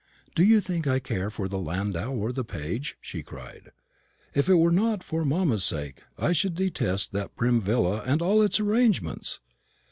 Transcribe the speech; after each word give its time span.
"Do 0.33 0.43
you 0.43 0.61
think 0.61 0.87
I 0.87 0.97
care 0.97 1.29
for 1.29 1.47
the 1.47 1.59
landau 1.59 2.09
or 2.11 2.31
the 2.31 2.43
page?" 2.43 2.97
she 3.01 3.21
cried. 3.21 3.71
"If 4.33 4.49
it 4.49 4.55
were 4.55 4.71
not 4.71 5.03
for 5.03 5.23
mamma's 5.23 5.63
sake, 5.63 6.01
I 6.17 6.31
should 6.31 6.55
detest 6.55 7.11
that 7.11 7.35
prim 7.35 7.61
villa 7.61 8.01
and 8.07 8.19
all 8.19 8.41
its 8.41 8.59
arrangements. 8.59 9.41